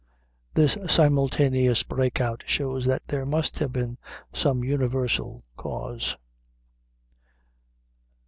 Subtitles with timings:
[0.55, 3.99] This simultaneous break out shows that there must have been
[4.33, 6.17] some universal cause."